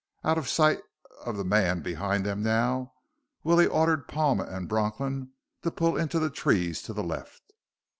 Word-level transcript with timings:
Out 0.23 0.39
of 0.39 0.49
sight 0.49 0.79
of 1.27 1.37
the 1.37 1.43
man 1.43 1.83
behind 1.83 2.25
them 2.25 2.41
now, 2.41 2.91
Willie 3.43 3.67
ordered 3.67 4.07
Palma 4.07 4.45
and 4.45 4.67
Bronklin 4.67 5.29
to 5.61 5.69
pull 5.69 5.95
into 5.95 6.17
the 6.17 6.31
trees 6.31 6.81
to 6.81 6.91
the 6.93 7.03
left. 7.03 7.53